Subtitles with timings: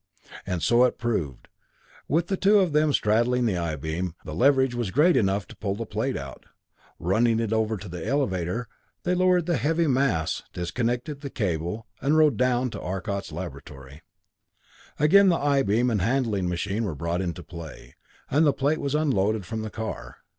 [0.47, 1.47] And so it proved.
[2.07, 5.75] With two of them straddling the I beam, the leverage was great enough to pull
[5.75, 6.47] the plate out.
[6.97, 8.67] Running it over to the elevator,
[9.03, 14.01] they lowered the heavy mass, disconnected the cable, and rode down to Arcot's laboratory.
[14.97, 17.93] Again the I beam and handling machine were brought into play,
[18.27, 20.17] and the plate was unloaded from the car.